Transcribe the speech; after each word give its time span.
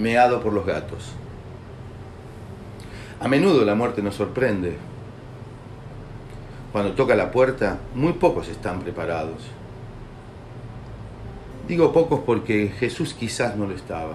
meado 0.00 0.40
por 0.40 0.52
los 0.52 0.66
gatos. 0.66 1.12
A 3.20 3.28
menudo 3.28 3.64
la 3.64 3.74
muerte 3.74 4.02
nos 4.02 4.14
sorprende. 4.14 4.76
Cuando 6.72 6.92
toca 6.92 7.14
la 7.14 7.30
puerta, 7.30 7.78
muy 7.94 8.14
pocos 8.14 8.48
están 8.48 8.80
preparados. 8.80 9.42
Digo 11.68 11.92
pocos 11.92 12.20
porque 12.24 12.72
Jesús 12.78 13.14
quizás 13.14 13.56
no 13.56 13.66
lo 13.66 13.74
estaba. 13.74 14.14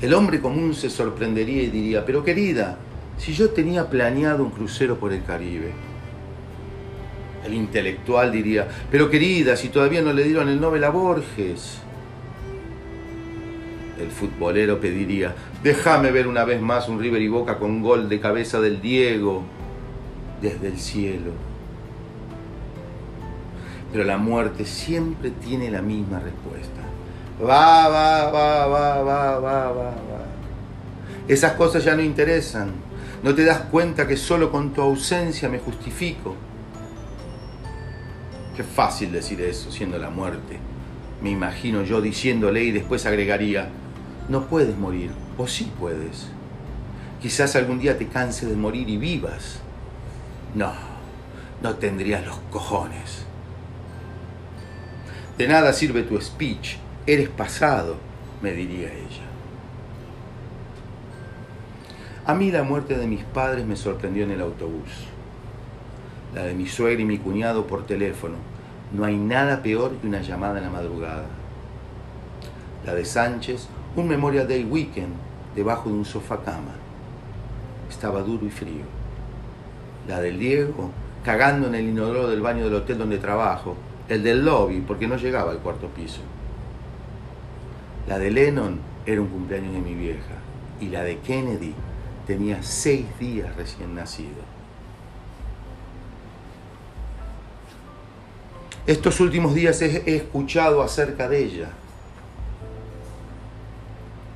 El 0.00 0.14
hombre 0.14 0.40
común 0.40 0.74
se 0.74 0.88
sorprendería 0.88 1.64
y 1.64 1.68
diría, 1.68 2.06
pero 2.06 2.24
querida, 2.24 2.78
si 3.18 3.34
yo 3.34 3.50
tenía 3.50 3.90
planeado 3.90 4.44
un 4.44 4.50
crucero 4.50 4.98
por 4.98 5.12
el 5.12 5.24
Caribe. 5.24 5.72
El 7.44 7.54
intelectual 7.54 8.32
diría, 8.32 8.68
pero 8.90 9.10
querida, 9.10 9.56
si 9.56 9.68
todavía 9.68 10.00
no 10.00 10.12
le 10.12 10.24
dieron 10.24 10.48
el 10.48 10.60
Nobel 10.60 10.84
a 10.84 10.90
Borges. 10.90 11.80
El 14.02 14.10
futbolero 14.10 14.80
pediría, 14.80 15.34
déjame 15.62 16.10
ver 16.10 16.26
una 16.26 16.44
vez 16.44 16.60
más 16.60 16.88
un 16.88 17.00
River 17.00 17.20
y 17.20 17.28
Boca 17.28 17.58
con 17.58 17.82
gol 17.82 18.08
de 18.08 18.18
cabeza 18.18 18.60
del 18.60 18.80
Diego 18.80 19.42
desde 20.40 20.68
el 20.68 20.78
cielo. 20.78 21.32
Pero 23.92 24.04
la 24.04 24.16
muerte 24.16 24.64
siempre 24.64 25.30
tiene 25.30 25.70
la 25.70 25.82
misma 25.82 26.20
respuesta. 26.20 26.80
Va, 27.42 27.88
va, 27.88 28.30
va, 28.30 28.66
va, 28.66 29.02
va, 29.02 29.38
va, 29.38 29.70
va, 29.70 29.92
va. 29.94 30.24
Esas 31.26 31.52
cosas 31.52 31.84
ya 31.84 31.94
no 31.94 32.02
interesan. 32.02 32.70
No 33.22 33.34
te 33.34 33.44
das 33.44 33.60
cuenta 33.70 34.06
que 34.06 34.16
solo 34.16 34.50
con 34.50 34.72
tu 34.72 34.80
ausencia 34.80 35.48
me 35.48 35.58
justifico. 35.58 36.36
Qué 38.56 38.64
fácil 38.64 39.12
decir 39.12 39.40
eso, 39.40 39.70
siendo 39.70 39.98
la 39.98 40.10
muerte. 40.10 40.58
Me 41.22 41.30
imagino 41.30 41.82
yo 41.82 42.00
diciéndole 42.00 42.64
y 42.64 42.70
después 42.70 43.04
agregaría, 43.06 43.68
no 44.30 44.46
puedes 44.46 44.78
morir, 44.78 45.10
o 45.36 45.46
sí 45.48 45.70
puedes. 45.78 46.28
Quizás 47.20 47.56
algún 47.56 47.80
día 47.80 47.98
te 47.98 48.06
canse 48.06 48.46
de 48.46 48.54
morir 48.54 48.88
y 48.88 48.96
vivas. 48.96 49.60
No, 50.54 50.72
no 51.62 51.74
tendrías 51.74 52.24
los 52.24 52.36
cojones. 52.50 53.26
De 55.36 55.48
nada 55.48 55.72
sirve 55.72 56.04
tu 56.04 56.18
speech, 56.20 56.76
eres 57.06 57.28
pasado, 57.28 57.96
me 58.40 58.52
diría 58.52 58.92
ella. 58.92 59.24
A 62.24 62.34
mí 62.34 62.52
la 62.52 62.62
muerte 62.62 62.96
de 62.96 63.08
mis 63.08 63.24
padres 63.24 63.66
me 63.66 63.74
sorprendió 63.74 64.22
en 64.22 64.30
el 64.30 64.40
autobús. 64.40 65.08
La 66.34 66.44
de 66.44 66.54
mi 66.54 66.68
suegra 66.68 67.02
y 67.02 67.04
mi 67.04 67.18
cuñado 67.18 67.66
por 67.66 67.84
teléfono. 67.84 68.36
No 68.92 69.04
hay 69.04 69.16
nada 69.16 69.62
peor 69.62 69.96
que 69.96 70.06
una 70.06 70.20
llamada 70.20 70.58
en 70.58 70.64
la 70.64 70.70
madrugada. 70.70 71.26
La 72.86 72.94
de 72.94 73.04
Sánchez, 73.04 73.68
un 73.96 74.08
Memorial 74.08 74.46
Day 74.46 74.64
Weekend 74.64 75.12
debajo 75.54 75.88
de 75.88 75.96
un 75.96 76.04
sofá 76.04 76.42
cama. 76.42 76.74
Estaba 77.88 78.20
duro 78.20 78.46
y 78.46 78.50
frío. 78.50 78.84
La 80.06 80.20
del 80.20 80.38
Diego, 80.38 80.90
cagando 81.24 81.66
en 81.68 81.74
el 81.74 81.88
inodoro 81.88 82.28
del 82.28 82.40
baño 82.40 82.64
del 82.64 82.74
hotel 82.74 82.98
donde 82.98 83.18
trabajo. 83.18 83.76
El 84.08 84.22
del 84.22 84.44
lobby, 84.44 84.80
porque 84.80 85.06
no 85.06 85.16
llegaba 85.16 85.52
al 85.52 85.58
cuarto 85.58 85.88
piso. 85.88 86.20
La 88.08 88.18
de 88.18 88.30
Lennon 88.30 88.78
era 89.06 89.20
un 89.20 89.28
cumpleaños 89.28 89.72
de 89.72 89.80
mi 89.80 89.94
vieja. 89.94 90.34
Y 90.80 90.88
la 90.88 91.02
de 91.02 91.18
Kennedy 91.18 91.74
tenía 92.26 92.62
seis 92.62 93.06
días 93.18 93.54
recién 93.56 93.94
nacido. 93.94 94.50
Estos 98.86 99.20
últimos 99.20 99.54
días 99.54 99.82
he 99.82 100.16
escuchado 100.16 100.82
acerca 100.82 101.28
de 101.28 101.44
ella. 101.44 101.68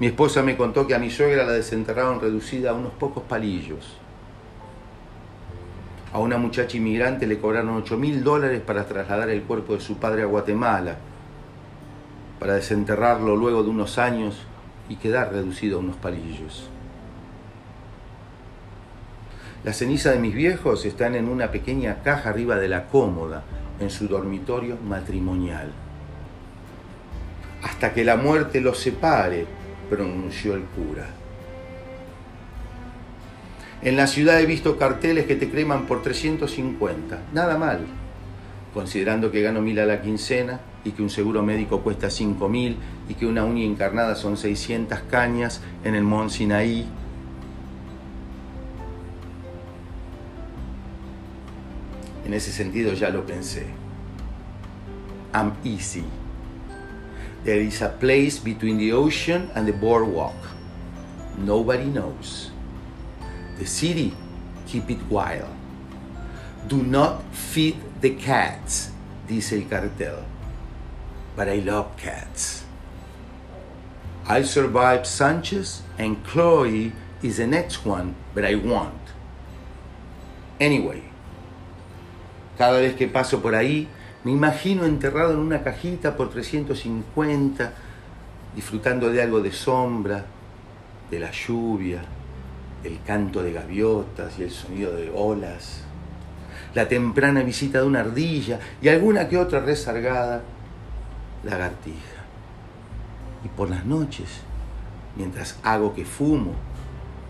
Mi 0.01 0.09
esposa 0.09 0.43
me 0.43 0.57
contó 0.57 0.87
que 0.87 0.95
a 0.95 0.99
mi 0.99 1.11
suegra 1.11 1.45
la 1.45 1.53
desenterraron 1.53 2.21
reducida 2.21 2.71
a 2.71 2.75
unos 2.75 2.93
pocos 2.93 3.23
palillos. 3.23 3.97
A 6.13 6.19
una 6.19 6.37
muchacha 6.37 6.77
inmigrante 6.77 7.27
le 7.27 7.39
cobraron 7.39 7.77
8 7.77 7.97
mil 7.97 8.25
dólares 8.25 8.61
para 8.61 8.87
trasladar 8.87 9.31
el 9.31 9.43
cuerpo 9.43 9.75
de 9.75 9.81
su 9.81 9.97
padre 9.97 10.23
a 10.23 10.27
Guatemala, 10.27 10.97
para 12.41 12.55
desenterrarlo 12.55 13.37
luego 13.37 13.63
de 13.63 13.71
unos 13.71 13.99
años 13.99 14.43
y 14.89 14.97
quedar 14.97 15.33
reducido 15.33 15.77
a 15.77 15.81
unos 15.81 15.97
palillos. 15.97 16.69
Las 19.65 19.79
cenizas 19.79 20.13
de 20.13 20.19
mis 20.19 20.35
viejos 20.35 20.85
están 20.85 21.15
en 21.15 21.29
una 21.29 21.51
pequeña 21.51 22.03
caja 22.03 22.31
arriba 22.31 22.57
de 22.57 22.69
la 22.69 22.87
cómoda, 22.89 23.45
en 23.81 23.91
su 23.91 24.09
dormitorio 24.09 24.77
matrimonial. 24.85 25.73
Hasta 27.63 27.93
que 27.95 28.05
la 28.05 28.17
muerte 28.17 28.61
los 28.61 28.79
separe, 28.79 29.47
pronunció 29.97 30.55
el 30.55 30.63
cura. 30.63 31.07
En 33.83 33.97
la 33.97 34.07
ciudad 34.07 34.41
he 34.41 34.47
visto 34.47 34.79
carteles 34.79 35.27
que 35.27 35.37
te 35.37 35.51
creman 35.51 35.87
por 35.87 36.03
350. 36.03 37.21
Nada 37.33 37.59
mal, 37.59 37.81
considerando 38.73 39.31
que 39.31 39.43
gano 39.43 39.61
mil 39.61 39.79
a 39.79 39.87
la 39.87 40.01
quincena 40.01 40.61
y 40.85 40.93
que 40.93 41.03
un 41.03 41.11
seguro 41.11 41.43
médico 41.43 41.83
cuesta 41.83 42.11
cinco 42.11 42.49
mil 42.49 42.77
y 43.09 43.15
que 43.15 43.27
una 43.27 43.45
uña 43.45 43.65
encarnada 43.65 44.15
son 44.15 44.37
600 44.37 45.01
cañas 45.11 45.61
en 45.85 45.95
el 45.95 46.03
Mont 46.03 46.31
Sinaí 46.31 46.87
En 52.25 52.33
ese 52.33 52.51
sentido 52.53 52.95
ya 52.95 53.11
lo 53.11 53.27
pensé. 53.27 53.67
I'm 55.35 55.53
easy. 55.63 56.05
There 57.45 57.61
is 57.61 57.83
a 57.83 57.91
place 57.91 58.39
between 58.39 58.79
the 58.79 58.93
ocean 58.93 59.51
and 59.55 59.69
the 59.69 59.73
boardwalk. 59.77 60.35
Nobody 61.37 61.85
knows. 61.85 62.51
The 63.59 63.67
city, 63.67 64.17
keep 64.67 64.91
it 64.91 65.05
wild. 65.11 65.53
Do 66.67 66.83
not 66.83 67.23
feed 67.37 67.77
the 68.01 68.17
cats, 68.17 68.91
dice 69.29 69.53
el 69.53 69.69
cartel. 69.69 70.25
But 71.37 71.49
I 71.49 71.61
love 71.61 71.97
cats. 71.99 72.65
I 74.27 74.41
survived 74.41 75.07
Sanchez 75.07 75.83
and 75.99 76.25
Chloe 76.25 76.93
is 77.23 77.37
the 77.37 77.47
next 77.47 77.85
one, 77.85 78.15
but 78.33 78.45
I 78.45 78.55
won't. 78.55 79.13
Anyway, 80.59 81.03
cada 82.57 82.81
vez 82.81 82.97
que 82.97 83.07
paso 83.07 83.41
por 83.41 83.53
ahí, 83.53 83.87
me 84.25 84.33
imagino 84.33 84.85
enterrado 84.85 85.33
en 85.33 85.39
una 85.39 85.63
cajita 85.63 86.17
por 86.17 86.31
350, 86.31 87.73
disfrutando 88.55 89.11
de 89.11 89.23
algo 89.23 89.41
de 89.41 89.53
sombra, 89.53 90.25
de 91.11 91.21
la 91.21 91.31
lluvia, 91.31 92.03
el 92.83 93.03
canto 93.03 93.43
de 93.43 93.53
gaviotas 93.53 94.39
y 94.39 94.45
el 94.45 94.51
sonido 94.51 94.95
de 94.95 95.11
olas, 95.15 95.83
la 96.75 96.89
temprana 96.89 97.43
visita 97.43 97.81
de 97.81 97.87
una 97.87 98.01
ardilla 98.01 98.59
y 98.81 98.89
alguna 98.89 99.29
que 99.29 99.37
otra 99.37 99.61
resargada 99.61 100.43
lagartija. 101.45 102.25
Y 103.45 103.49
por 103.49 103.69
las 103.69 103.85
noches, 103.85 104.29
mientras 105.17 105.59
hago 105.63 105.95
que 105.95 106.05
fumo 106.05 106.53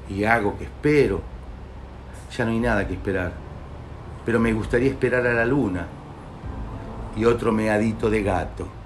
y 0.09 0.25
hago 0.25 0.57
que 0.57 0.65
espero, 0.65 1.23
ya 2.37 2.45
no 2.45 2.53
hay 2.53 2.61
nada 2.61 2.87
que 2.87 2.95
esperar 2.95 3.45
pero 4.25 4.41
me 4.41 4.53
gustaría 4.53 4.91
esperar 4.91 5.27
a 5.27 5.35
la 5.35 5.45
luna 5.45 5.87
y 7.17 7.25
otro 7.25 7.53
meadito 7.53 8.11
de 8.11 8.23
gato. 8.23 8.84